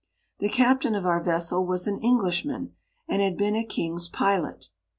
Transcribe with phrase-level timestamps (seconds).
[0.39, 2.73] The captain of our vessel was an Englishman,
[3.07, 4.71] and had been a king's pilot.